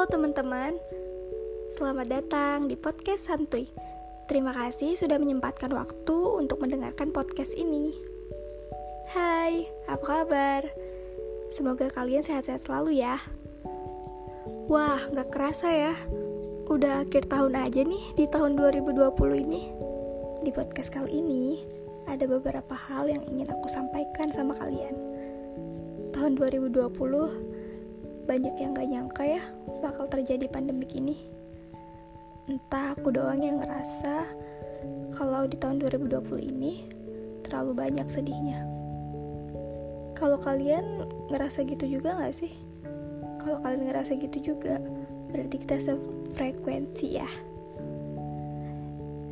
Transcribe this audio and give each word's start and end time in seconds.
Halo 0.00 0.16
teman-teman, 0.16 0.80
selamat 1.76 2.08
datang 2.08 2.64
di 2.64 2.72
podcast 2.72 3.28
Santuy. 3.28 3.68
Terima 4.32 4.48
kasih 4.48 4.96
sudah 4.96 5.20
menyempatkan 5.20 5.68
waktu 5.76 6.16
untuk 6.40 6.56
mendengarkan 6.64 7.12
podcast 7.12 7.52
ini. 7.52 7.92
Hai, 9.12 9.68
apa 9.92 10.00
kabar? 10.00 10.64
Semoga 11.52 11.92
kalian 11.92 12.24
sehat-sehat 12.24 12.64
selalu 12.64 13.04
ya. 13.04 13.20
Wah, 14.72 15.04
gak 15.12 15.36
kerasa 15.36 15.68
ya, 15.68 15.92
udah 16.72 17.04
akhir 17.04 17.28
tahun 17.28 17.60
aja 17.60 17.84
nih 17.84 18.16
di 18.16 18.24
tahun 18.24 18.56
2020 18.56 19.04
ini. 19.36 19.68
Di 20.40 20.48
podcast 20.48 20.96
kali 20.96 21.12
ini, 21.12 21.60
ada 22.08 22.24
beberapa 22.24 22.72
hal 22.72 23.04
yang 23.04 23.20
ingin 23.28 23.52
aku 23.52 23.68
sampaikan 23.68 24.32
sama 24.32 24.56
kalian. 24.56 24.96
Tahun 26.16 26.40
2020 26.40 27.49
banyak 28.30 28.54
yang 28.62 28.70
gak 28.78 28.86
nyangka 28.86 29.24
ya 29.26 29.42
bakal 29.82 30.06
terjadi 30.06 30.46
pandemik 30.46 30.94
ini. 30.94 31.18
Entah 32.46 32.94
aku 32.94 33.10
doang 33.10 33.42
yang 33.42 33.58
ngerasa 33.58 34.22
kalau 35.18 35.50
di 35.50 35.58
tahun 35.58 35.82
2020 35.82 36.38
ini 36.54 36.86
terlalu 37.42 37.74
banyak 37.74 38.06
sedihnya. 38.06 38.62
Kalau 40.14 40.38
kalian 40.38 41.10
ngerasa 41.26 41.66
gitu 41.66 41.98
juga 41.98 42.22
gak 42.22 42.38
sih? 42.38 42.54
Kalau 43.42 43.58
kalian 43.66 43.90
ngerasa 43.90 44.14
gitu 44.14 44.54
juga, 44.54 44.78
berarti 45.34 45.56
kita 45.66 45.76
sefrekuensi 45.82 47.08
ya. 47.18 47.30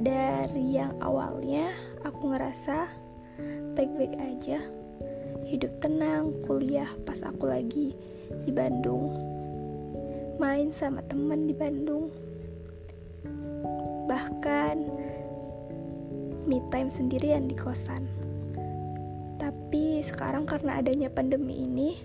Dari 0.03 0.75
yang 0.75 0.99
awalnya 0.99 1.71
aku 2.03 2.35
ngerasa 2.35 2.91
baik-baik 3.79 4.15
aja, 4.19 4.59
hidup 5.49 5.73
tenang, 5.81 6.37
kuliah 6.45 6.93
pas 7.09 7.25
aku 7.25 7.49
lagi 7.49 7.97
di 8.45 8.53
Bandung. 8.53 9.17
Main 10.37 10.69
sama 10.69 11.01
teman 11.09 11.49
di 11.49 11.57
Bandung. 11.57 12.13
Bahkan 14.05 14.77
me 16.45 16.61
time 16.69 16.93
sendirian 16.93 17.49
di 17.49 17.57
kosan. 17.57 18.05
Tapi 19.41 20.05
sekarang 20.05 20.45
karena 20.45 20.85
adanya 20.85 21.09
pandemi 21.09 21.65
ini 21.65 21.97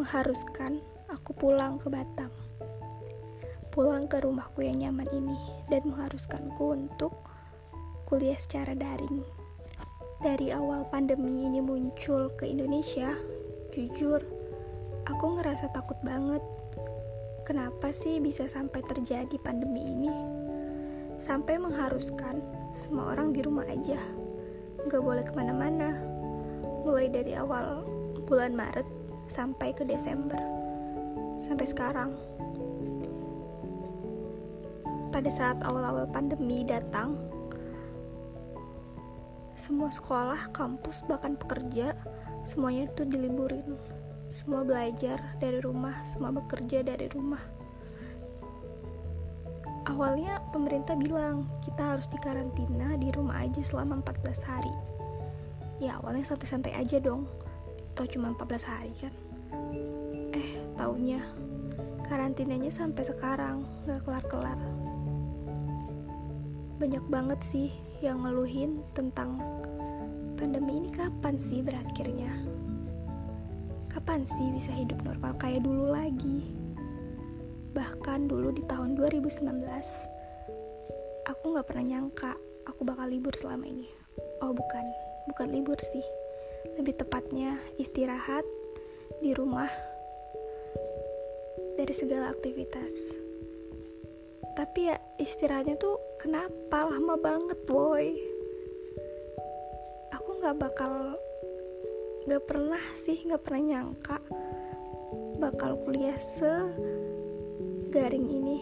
mengharuskan 0.00 0.80
aku 1.12 1.36
pulang 1.36 1.76
ke 1.76 1.92
Batam. 1.92 2.32
Pulang 3.68 4.08
ke 4.08 4.16
rumahku 4.24 4.64
yang 4.64 4.80
nyaman 4.80 5.08
ini 5.12 5.40
dan 5.68 5.84
mengharuskanku 5.92 6.72
untuk 6.72 7.12
kuliah 8.08 8.36
secara 8.36 8.72
daring 8.72 9.41
dari 10.22 10.54
awal 10.54 10.86
pandemi 10.86 11.50
ini 11.50 11.58
muncul 11.58 12.30
ke 12.38 12.46
Indonesia 12.46 13.10
jujur 13.74 14.22
Aku 15.10 15.34
ngerasa 15.34 15.66
takut 15.74 15.98
banget. 16.06 16.38
Kenapa 17.42 17.90
sih 17.90 18.22
bisa 18.22 18.46
sampai 18.46 18.86
terjadi 18.86 19.34
pandemi 19.42 19.82
ini? 19.82 20.14
Sampai 21.18 21.58
mengharuskan 21.58 22.38
semua 22.70 23.10
orang 23.10 23.34
di 23.34 23.42
rumah 23.42 23.66
aja. 23.66 23.98
Gak 24.86 25.02
boleh 25.02 25.26
ke 25.26 25.34
mana-mana. 25.34 25.98
Mulai 26.86 27.10
dari 27.10 27.34
awal 27.34 27.82
bulan 28.30 28.54
Maret 28.54 28.86
sampai 29.26 29.74
ke 29.74 29.82
Desember. 29.82 30.38
Sampai 31.42 31.66
sekarang. 31.66 32.14
Pada 35.10 35.30
saat 35.34 35.58
awal-awal 35.66 36.06
pandemi 36.14 36.62
datang, 36.62 37.18
semua 39.62 39.94
sekolah, 39.94 40.50
kampus, 40.50 41.06
bahkan 41.06 41.38
pekerja, 41.38 41.94
semuanya 42.42 42.90
itu 42.90 43.06
diliburin 43.06 43.78
semua 44.32 44.64
belajar 44.64 45.20
dari 45.36 45.60
rumah, 45.60 45.92
semua 46.08 46.32
bekerja 46.32 46.80
dari 46.80 47.04
rumah. 47.12 47.44
Awalnya 49.92 50.40
pemerintah 50.56 50.96
bilang 50.96 51.44
kita 51.60 51.94
harus 51.94 52.08
dikarantina 52.08 52.96
di 52.96 53.12
rumah 53.12 53.44
aja 53.44 53.60
selama 53.60 54.00
14 54.00 54.40
hari. 54.40 54.74
Ya 55.84 56.00
awalnya 56.00 56.24
santai-santai 56.24 56.72
aja 56.72 56.96
dong, 56.96 57.28
atau 57.92 58.08
cuma 58.08 58.32
14 58.32 58.64
hari 58.64 58.92
kan. 58.96 59.12
Eh, 60.32 60.50
taunya 60.80 61.20
karantinanya 62.08 62.72
sampai 62.72 63.04
sekarang 63.04 63.68
gak 63.84 64.00
kelar-kelar. 64.08 64.56
Banyak 66.80 67.04
banget 67.12 67.40
sih 67.44 67.91
yang 68.02 68.26
ngeluhin 68.26 68.82
tentang 68.98 69.38
pandemi 70.34 70.82
ini 70.82 70.90
kapan 70.90 71.38
sih 71.38 71.62
berakhirnya 71.62 72.34
kapan 74.02 74.26
sih 74.26 74.50
bisa 74.50 74.74
hidup 74.74 74.98
normal 75.06 75.30
kayak 75.38 75.62
dulu 75.62 75.94
lagi? 75.94 76.58
Bahkan 77.70 78.26
dulu 78.26 78.50
di 78.50 78.66
tahun 78.66 78.98
2019, 78.98 79.46
aku 81.30 81.44
gak 81.54 81.66
pernah 81.70 81.86
nyangka 81.86 82.34
aku 82.66 82.82
bakal 82.82 83.06
libur 83.06 83.30
selama 83.38 83.62
ini. 83.70 83.86
Oh 84.42 84.50
bukan, 84.50 84.84
bukan 85.30 85.48
libur 85.54 85.78
sih. 85.78 86.02
Lebih 86.82 86.98
tepatnya 86.98 87.62
istirahat 87.78 88.42
di 89.22 89.30
rumah 89.38 89.70
dari 91.78 91.94
segala 91.94 92.34
aktivitas. 92.34 93.21
Tapi 94.52 94.92
ya 94.92 94.96
istirahatnya 95.16 95.80
tuh 95.80 95.96
kenapa? 96.20 96.84
Lama 96.84 97.16
banget 97.16 97.58
boy. 97.64 98.12
Aku 100.12 100.38
gak 100.44 100.60
bakal 100.60 101.16
gak 102.28 102.44
pernah 102.44 102.82
sih 102.94 103.24
gak 103.26 103.42
pernah 103.42 103.62
nyangka 103.62 104.18
bakal 105.40 105.80
kuliah 105.82 106.18
se 106.20 106.52
garing 107.88 108.28
ini. 108.28 108.58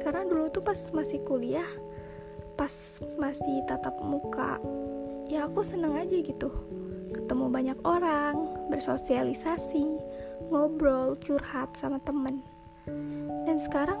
Karena 0.00 0.24
dulu 0.24 0.48
tuh 0.48 0.64
pas 0.64 0.78
masih 0.94 1.20
kuliah 1.26 1.68
pas 2.56 2.72
masih 3.20 3.60
tatap 3.68 4.00
muka 4.00 4.56
ya 5.28 5.44
aku 5.44 5.60
seneng 5.60 5.94
aja 6.00 6.16
gitu. 6.16 6.48
Ketemu 7.12 7.46
banyak 7.52 7.78
orang 7.84 8.66
bersosialisasi 8.72 9.84
ngobrol 10.50 11.14
curhat 11.20 11.76
sama 11.76 12.00
temen 12.02 12.55
dan 13.56 13.64
sekarang 13.72 14.00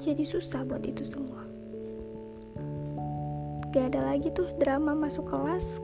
jadi 0.00 0.24
susah 0.24 0.64
buat 0.64 0.80
itu 0.88 1.04
semua. 1.04 1.44
Gak 3.76 3.92
ada 3.92 4.08
lagi 4.08 4.32
tuh 4.32 4.48
drama 4.56 4.96
masuk 4.96 5.28
kelas 5.28 5.76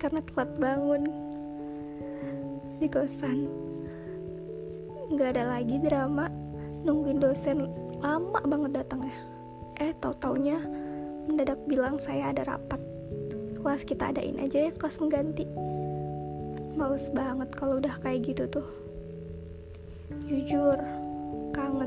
karena 0.00 0.24
telat 0.24 0.48
bangun. 0.56 1.12
Di 2.80 2.88
kosan. 2.88 3.52
Nggak 5.12 5.36
ada 5.36 5.60
lagi 5.60 5.76
drama. 5.84 6.32
Nungguin 6.88 7.20
dosen 7.20 7.68
lama 8.00 8.40
banget 8.40 8.80
datangnya. 8.80 9.12
Eh 9.76 9.92
tau 10.00 10.16
taunya 10.16 10.56
mendadak 11.28 11.60
bilang 11.68 12.00
saya 12.00 12.32
ada 12.32 12.48
rapat. 12.48 12.80
Kelas 13.60 13.84
kita 13.84 14.08
adain 14.08 14.40
aja 14.40 14.56
ya 14.56 14.70
kelas 14.72 14.96
mengganti 14.96 15.44
males 16.80 17.12
banget 17.12 17.52
kalau 17.52 17.76
udah 17.76 17.92
kayak 18.00 18.24
gitu 18.24 18.48
tuh. 18.48 18.64
Jujur 20.24 20.99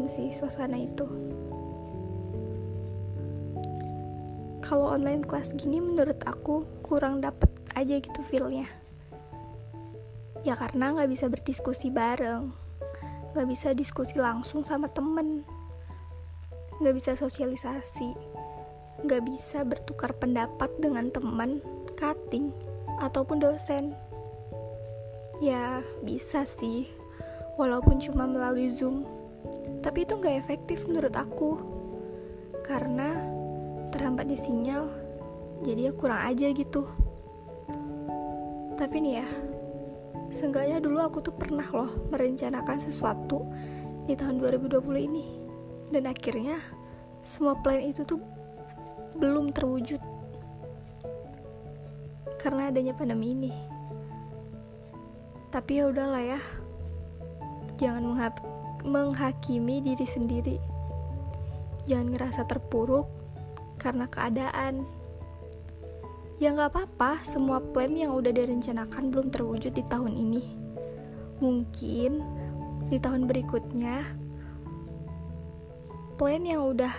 kangen 0.03 0.11
sih 0.11 0.35
suasana 0.35 0.75
itu. 0.75 1.07
Kalau 4.59 4.91
online 4.91 5.23
kelas 5.23 5.55
gini 5.55 5.79
menurut 5.79 6.19
aku 6.27 6.67
kurang 6.83 7.23
dapet 7.23 7.47
aja 7.71 8.03
gitu 8.03 8.19
feelnya. 8.27 8.67
Ya 10.43 10.59
karena 10.59 10.91
nggak 10.91 11.07
bisa 11.07 11.31
berdiskusi 11.31 11.87
bareng 11.87 12.51
nggak 13.31 13.47
bisa 13.47 13.71
diskusi 13.71 14.19
langsung 14.19 14.61
sama 14.61 14.85
temen 14.91 15.41
nggak 16.77 16.93
bisa 16.93 17.17
sosialisasi 17.17 18.13
nggak 19.01 19.25
bisa 19.25 19.65
bertukar 19.65 20.13
pendapat 20.19 20.69
dengan 20.77 21.09
teman 21.15 21.63
cutting 21.95 22.51
ataupun 22.99 23.39
dosen. 23.39 23.95
Ya 25.39 25.79
bisa 26.03 26.44
sih 26.44 26.91
walaupun 27.56 28.03
cuma 28.03 28.27
melalui 28.27 28.67
zoom 28.67 29.22
tapi 29.83 30.07
itu 30.07 30.15
nggak 30.15 30.39
efektif 30.39 30.88
menurut 30.88 31.13
aku 31.13 31.59
karena 32.63 33.19
terhambatnya 33.91 34.39
sinyal 34.39 34.88
jadi 35.62 35.91
ya 35.91 35.94
kurang 35.94 36.24
aja 36.24 36.47
gitu 36.56 36.88
tapi 38.74 39.00
nih 39.00 39.21
ya, 39.21 39.27
seenggaknya 40.33 40.81
dulu 40.81 41.00
aku 41.06 41.21
tuh 41.21 41.31
pernah 41.31 41.63
loh 41.71 41.88
merencanakan 42.09 42.81
sesuatu 42.81 43.45
di 44.09 44.18
tahun 44.18 44.41
2020 44.41 45.07
ini. 45.07 45.25
Dan 45.94 46.09
akhirnya 46.09 46.57
semua 47.24 47.53
plan 47.62 47.80
itu 47.80 48.01
tuh 48.03 48.18
belum 49.15 49.53
terwujud 49.53 50.01
karena 52.41 52.74
adanya 52.74 52.97
pandemi 52.97 53.38
ini. 53.38 53.53
Tapi 55.53 55.80
ya 55.80 55.88
udahlah 55.94 56.24
ya. 56.35 56.41
Jangan 57.77 58.03
menghakimi 58.83 59.80
diri 59.80 60.06
sendiri. 60.07 60.57
Jangan 61.88 62.15
ngerasa 62.15 62.47
terpuruk 62.47 63.07
karena 63.80 64.07
keadaan 64.07 64.85
Ya 66.41 66.51
nggak 66.51 66.75
apa-apa, 66.75 67.24
semua 67.24 67.63
plan 67.63 67.94
yang 67.95 68.19
udah 68.19 68.33
direncanakan 68.35 69.15
belum 69.15 69.31
terwujud 69.31 69.71
di 69.71 69.85
tahun 69.88 70.12
ini. 70.12 70.44
Mungkin 71.39 72.19
di 72.91 72.97
tahun 73.00 73.31
berikutnya 73.31 74.03
plan 76.19 76.44
yang 76.44 76.68
udah 76.68 76.91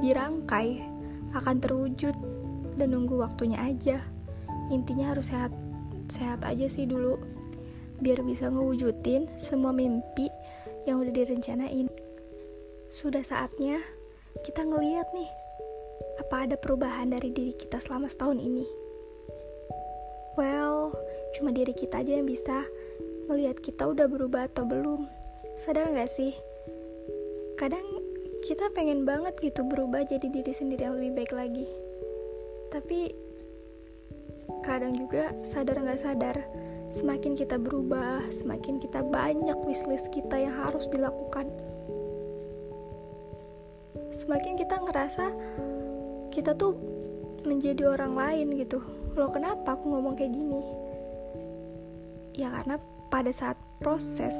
dirangkai 0.00 0.86
akan 1.34 1.56
terwujud 1.58 2.14
dan 2.76 2.88
nunggu 2.92 3.20
waktunya 3.20 3.58
aja 3.58 4.00
intinya 4.68 5.12
harus 5.12 5.32
sehat 5.32 5.52
sehat 6.08 6.40
aja 6.44 6.68
sih 6.68 6.88
dulu 6.88 7.18
biar 8.00 8.20
bisa 8.24 8.52
ngewujudin 8.52 9.28
semua 9.40 9.72
mimpi 9.72 10.28
yang 10.86 11.02
udah 11.02 11.12
direncanain. 11.12 11.90
Sudah 12.88 13.20
saatnya 13.26 13.82
kita 14.46 14.62
ngeliat 14.62 15.10
nih 15.12 15.28
apa 16.22 16.48
ada 16.48 16.56
perubahan 16.56 17.10
dari 17.12 17.34
diri 17.34 17.52
kita 17.58 17.82
selama 17.82 18.06
setahun 18.06 18.38
ini. 18.40 18.64
Well 20.38 20.94
cuma 21.36 21.52
diri 21.52 21.74
kita 21.76 22.00
aja 22.00 22.16
yang 22.16 22.30
bisa 22.30 22.64
ngelihat 23.26 23.60
kita 23.60 23.90
udah 23.90 24.06
berubah 24.06 24.46
atau 24.48 24.64
belum. 24.64 25.04
Sadar 25.58 25.90
gak 25.92 26.08
sih? 26.08 26.32
Kadang 27.58 27.84
kita 28.46 28.70
pengen 28.76 29.02
banget 29.02 29.34
gitu 29.42 29.66
berubah 29.66 30.06
jadi 30.06 30.30
diri 30.30 30.52
sendiri 30.54 30.86
yang 30.86 30.96
lebih 30.96 31.24
baik 31.24 31.32
lagi. 31.34 31.66
Tapi 32.70 33.10
kadang 34.62 34.94
juga 34.94 35.34
sadar 35.42 35.82
gak 35.82 36.00
sadar 36.00 36.36
semakin 36.96 37.36
kita 37.36 37.60
berubah 37.60 38.24
semakin 38.32 38.80
kita 38.80 39.04
banyak 39.04 39.58
wishlist 39.68 40.08
kita 40.08 40.40
yang 40.40 40.56
harus 40.64 40.88
dilakukan. 40.88 41.44
Semakin 44.16 44.56
kita 44.56 44.80
ngerasa 44.80 45.24
kita 46.32 46.56
tuh 46.56 46.72
menjadi 47.44 47.92
orang 47.92 48.16
lain 48.16 48.48
gitu. 48.56 48.80
Loh 49.12 49.28
kenapa 49.28 49.76
aku 49.76 49.92
ngomong 49.92 50.16
kayak 50.16 50.32
gini? 50.32 50.60
Ya 52.32 52.48
karena 52.48 52.80
pada 53.12 53.28
saat 53.28 53.60
proses 53.76 54.32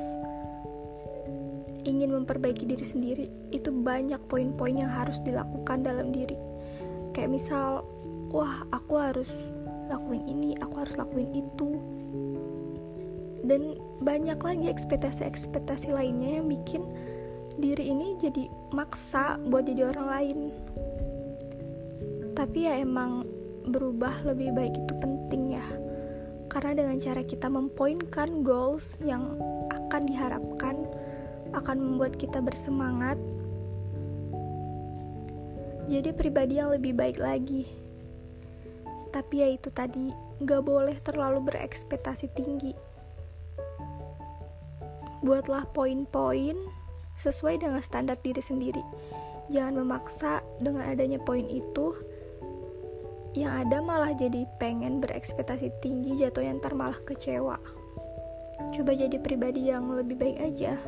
ingin 1.84 2.08
memperbaiki 2.08 2.64
diri 2.64 2.82
sendiri 2.82 3.26
itu 3.52 3.68
banyak 3.68 4.18
poin-poin 4.32 4.80
yang 4.80 4.88
harus 4.88 5.20
dilakukan 5.20 5.84
dalam 5.84 6.08
diri. 6.08 6.40
Kayak 7.12 7.36
misal 7.36 7.84
wah 8.32 8.64
aku 8.72 8.96
harus 8.96 9.28
lakuin 9.86 10.24
ini 10.26 10.58
aku 10.58 10.82
harus 10.82 10.98
lakuin 10.98 11.30
itu 11.30 11.78
dan 13.44 13.76
banyak 14.00 14.38
lagi 14.40 14.66
ekspektasi-ekspektasi 14.70 15.92
lainnya 15.92 16.40
yang 16.40 16.46
bikin 16.48 16.86
diri 17.60 17.92
ini 17.92 18.16
jadi 18.20 18.48
maksa 18.72 19.40
buat 19.48 19.68
jadi 19.68 19.92
orang 19.92 20.08
lain 20.08 20.38
tapi 22.36 22.68
ya 22.68 22.80
emang 22.80 23.24
berubah 23.68 24.24
lebih 24.28 24.52
baik 24.52 24.76
itu 24.76 24.92
penting 25.00 25.56
ya 25.56 25.66
karena 26.52 26.84
dengan 26.84 26.96
cara 27.00 27.22
kita 27.24 27.48
mempoinkan 27.48 28.44
goals 28.44 28.96
yang 29.02 29.36
akan 29.72 30.02
diharapkan 30.08 30.76
akan 31.56 31.76
membuat 31.80 32.20
kita 32.20 32.40
bersemangat 32.44 33.16
jadi 35.86 36.10
pribadi 36.10 36.58
yang 36.58 36.74
lebih 36.74 36.98
baik 36.98 37.22
lagi. 37.22 37.62
Tapi 39.14 39.34
ya 39.38 39.48
itu 39.54 39.70
tadi, 39.70 40.10
gak 40.42 40.66
boleh 40.66 40.98
terlalu 41.06 41.46
berekspektasi 41.46 42.26
tinggi. 42.34 42.74
Buatlah 45.26 45.66
poin-poin 45.74 46.54
sesuai 47.18 47.66
dengan 47.66 47.82
standar 47.82 48.14
diri 48.22 48.38
sendiri. 48.38 48.82
Jangan 49.50 49.82
memaksa 49.82 50.46
dengan 50.62 50.86
adanya 50.86 51.18
poin 51.18 51.42
itu, 51.50 51.98
yang 53.34 53.66
ada 53.66 53.82
malah 53.82 54.14
jadi 54.14 54.46
pengen 54.62 55.02
berekspektasi 55.02 55.74
tinggi 55.82 56.22
jatuhnya 56.22 56.62
ntar 56.62 56.78
malah 56.78 56.98
kecewa. 57.02 57.58
Coba 58.70 58.94
jadi 58.94 59.18
pribadi 59.18 59.68
yang 59.68 59.90
lebih 59.90 60.14
baik 60.14 60.38
aja 60.38 60.78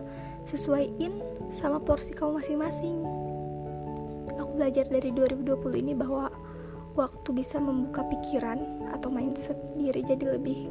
sesuaiin 0.46 1.20
sama 1.52 1.76
porsi 1.82 2.16
kamu 2.16 2.40
masing-masing 2.40 3.04
aku 4.38 4.54
belajar 4.54 4.86
dari 4.86 5.10
2020 5.12 5.82
ini 5.82 5.92
bahwa 5.92 6.30
waktu 6.94 7.28
bisa 7.34 7.58
membuka 7.58 8.06
pikiran 8.06 8.88
atau 8.94 9.10
mindset 9.10 9.58
diri 9.74 10.00
jadi 10.06 10.38
lebih 10.38 10.70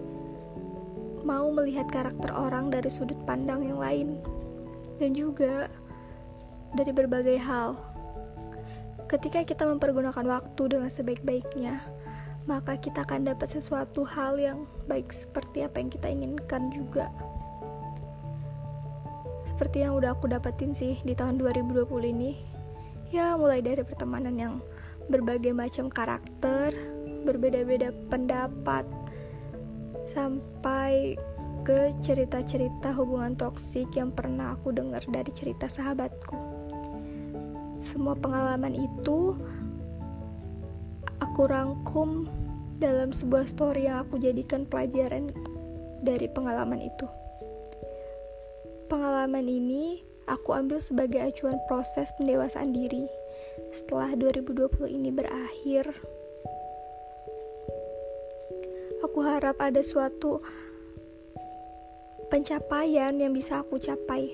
mau 1.28 1.52
melihat 1.52 1.92
karakter 1.92 2.32
orang 2.32 2.72
dari 2.72 2.88
sudut 2.88 3.20
pandang 3.28 3.68
yang 3.68 3.84
lain. 3.84 4.16
Dan 4.96 5.12
juga 5.12 5.68
dari 6.72 6.96
berbagai 6.96 7.36
hal. 7.36 7.76
Ketika 9.12 9.44
kita 9.44 9.68
mempergunakan 9.68 10.24
waktu 10.24 10.64
dengan 10.72 10.88
sebaik-baiknya 10.88 11.84
maka 12.48 12.80
kita 12.80 13.04
akan 13.04 13.28
dapat 13.28 13.52
sesuatu 13.52 14.08
hal 14.08 14.40
yang 14.40 14.64
baik 14.88 15.12
seperti 15.12 15.68
apa 15.68 15.84
yang 15.84 15.92
kita 15.92 16.08
inginkan 16.08 16.72
juga. 16.72 17.12
Seperti 19.44 19.84
yang 19.84 20.00
udah 20.00 20.16
aku 20.16 20.32
dapetin 20.32 20.72
sih 20.72 20.96
di 21.04 21.12
tahun 21.12 21.44
2020 21.44 21.84
ini. 22.08 22.40
Ya 23.12 23.36
mulai 23.36 23.60
dari 23.60 23.84
pertemanan 23.84 24.36
yang 24.40 24.54
berbagai 25.12 25.52
macam 25.52 25.92
karakter 25.92 26.72
berbeda-beda 27.28 27.92
pendapat 28.08 28.88
sampai 30.18 31.14
ke 31.62 31.94
cerita-cerita 32.02 32.90
hubungan 32.98 33.38
toksik 33.38 33.94
yang 33.94 34.10
pernah 34.10 34.58
aku 34.58 34.74
dengar 34.74 35.06
dari 35.06 35.30
cerita 35.30 35.70
sahabatku 35.70 36.58
semua 37.78 38.18
pengalaman 38.18 38.74
itu 38.74 39.38
aku 41.22 41.46
rangkum 41.46 42.26
dalam 42.82 43.14
sebuah 43.14 43.46
story 43.46 43.86
yang 43.86 44.02
aku 44.02 44.18
jadikan 44.18 44.66
pelajaran 44.66 45.30
dari 46.02 46.26
pengalaman 46.30 46.82
itu. 46.82 47.06
Pengalaman 48.90 49.46
ini 49.46 50.02
aku 50.26 50.58
ambil 50.58 50.82
sebagai 50.82 51.22
acuan 51.22 51.62
proses 51.70 52.10
pendewasaan 52.18 52.74
diri 52.74 53.06
setelah 53.70 54.18
2020 54.18 54.90
ini 54.90 55.10
berakhir. 55.14 55.94
Aku 59.18 59.26
harap 59.26 59.58
ada 59.58 59.82
suatu 59.82 60.46
pencapaian 62.30 63.18
yang 63.18 63.34
bisa 63.34 63.66
aku 63.66 63.82
capai. 63.82 64.30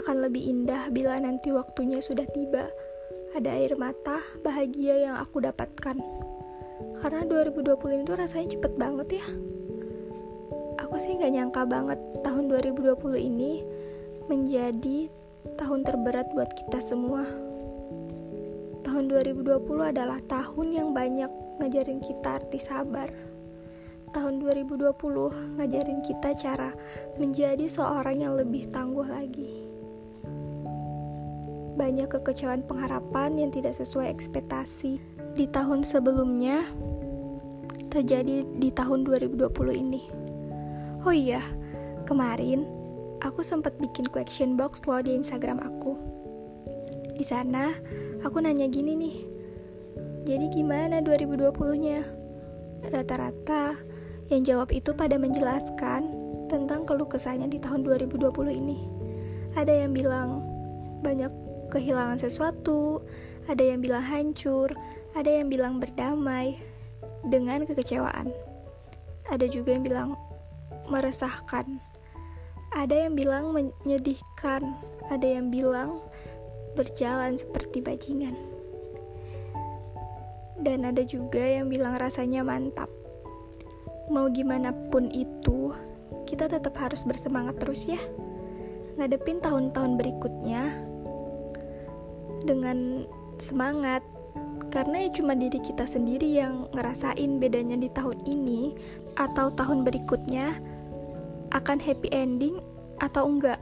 Akan 0.00 0.24
lebih 0.24 0.48
indah 0.48 0.88
bila 0.88 1.20
nanti 1.20 1.52
waktunya 1.52 2.00
sudah 2.00 2.24
tiba. 2.32 2.72
Ada 3.36 3.52
air 3.52 3.76
mata 3.76 4.24
bahagia 4.40 4.96
yang 4.96 5.20
aku 5.20 5.44
dapatkan. 5.44 6.00
Karena 7.04 7.20
2020 7.28 7.92
ini 7.92 8.02
tuh 8.08 8.16
rasanya 8.16 8.56
cepet 8.56 8.72
banget 8.80 9.20
ya 9.20 9.26
aku 10.80 10.96
sih 10.96 11.12
nggak 11.12 11.32
nyangka 11.36 11.62
banget 11.68 12.00
tahun 12.24 12.48
2020 12.48 12.96
ini 13.20 13.60
menjadi 14.24 15.12
tahun 15.60 15.84
terberat 15.84 16.32
buat 16.32 16.48
kita 16.56 16.80
semua. 16.80 17.28
Tahun 18.88 19.04
2020 19.04 19.68
adalah 19.84 20.16
tahun 20.24 20.68
yang 20.72 20.88
banyak 20.96 21.28
ngajarin 21.60 22.00
kita 22.00 22.40
arti 22.40 22.56
sabar. 22.56 23.31
Tahun 24.12 24.44
2020 24.44 24.92
ngajarin 25.56 26.04
kita 26.04 26.36
cara 26.36 26.76
menjadi 27.16 27.64
seorang 27.64 28.20
yang 28.20 28.36
lebih 28.36 28.68
tangguh 28.68 29.08
lagi. 29.08 29.64
Banyak 31.80 32.12
kekecewaan 32.12 32.68
pengharapan 32.68 33.40
yang 33.40 33.48
tidak 33.48 33.72
sesuai 33.72 34.12
ekspektasi 34.12 35.00
di 35.32 35.48
tahun 35.48 35.80
sebelumnya 35.80 36.60
terjadi 37.88 38.44
di 38.60 38.68
tahun 38.68 39.08
2020 39.08 39.48
ini. 39.80 40.02
Oh 41.08 41.16
iya, 41.16 41.40
kemarin 42.04 42.68
aku 43.24 43.40
sempat 43.40 43.80
bikin 43.80 44.12
question 44.12 44.60
box 44.60 44.84
loh 44.84 45.00
di 45.00 45.16
Instagram 45.16 45.56
aku. 45.64 45.96
Di 47.16 47.24
sana, 47.24 47.72
aku 48.20 48.44
nanya 48.44 48.68
gini 48.68 48.92
nih. 48.92 49.16
Jadi 50.28 50.52
gimana 50.52 51.00
2020-nya? 51.00 52.20
Rata-rata 52.92 53.91
yang 54.32 54.44
jawab 54.48 54.72
itu 54.72 54.96
pada 54.96 55.20
menjelaskan 55.20 56.08
tentang 56.48 56.88
keluh 56.88 57.04
kesahnya 57.04 57.48
di 57.52 57.60
tahun 57.60 57.84
2020 57.84 58.32
ini. 58.48 58.88
Ada 59.52 59.84
yang 59.84 59.92
bilang 59.92 60.40
banyak 61.04 61.28
kehilangan 61.68 62.16
sesuatu, 62.16 63.04
ada 63.44 63.60
yang 63.60 63.84
bilang 63.84 64.00
hancur, 64.00 64.72
ada 65.12 65.28
yang 65.28 65.52
bilang 65.52 65.76
berdamai 65.76 66.56
dengan 67.28 67.68
kekecewaan. 67.68 68.32
Ada 69.28 69.48
juga 69.52 69.76
yang 69.76 69.84
bilang 69.84 70.10
meresahkan. 70.88 71.80
Ada 72.72 73.08
yang 73.08 73.14
bilang 73.16 73.52
menyedihkan, 73.52 74.64
ada 75.12 75.26
yang 75.28 75.52
bilang 75.52 76.00
berjalan 76.72 77.36
seperti 77.36 77.84
bajingan. 77.84 78.32
Dan 80.56 80.88
ada 80.88 81.04
juga 81.04 81.44
yang 81.44 81.68
bilang 81.68 82.00
rasanya 82.00 82.40
mantap. 82.40 82.88
Mau 84.12 84.28
gimana 84.28 84.76
pun 84.92 85.08
itu, 85.08 85.72
kita 86.28 86.46
tetap 86.52 86.76
harus 86.76 87.02
bersemangat 87.08 87.56
terus 87.56 87.88
ya. 87.88 87.98
Ngadepin 89.00 89.40
tahun-tahun 89.40 89.96
berikutnya 89.96 90.68
dengan 92.44 93.08
semangat 93.40 94.04
karena 94.68 95.08
ya 95.08 95.10
cuma 95.16 95.32
diri 95.32 95.56
kita 95.64 95.88
sendiri 95.88 96.28
yang 96.28 96.68
ngerasain 96.76 97.40
bedanya 97.40 97.80
di 97.80 97.88
tahun 97.88 98.20
ini 98.28 98.76
atau 99.16 99.48
tahun 99.52 99.84
berikutnya 99.88 100.60
akan 101.56 101.78
happy 101.80 102.12
ending 102.12 102.60
atau 103.00 103.28
enggak 103.28 103.60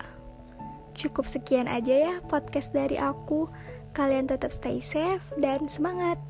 Cukup 1.00 1.24
sekian 1.24 1.64
aja 1.64 1.96
ya 1.96 2.14
podcast 2.28 2.76
dari 2.76 3.00
aku. 3.00 3.48
Kalian 3.96 4.28
tetap 4.28 4.52
stay 4.52 4.84
safe 4.84 5.32
dan 5.40 5.64
semangat. 5.64 6.20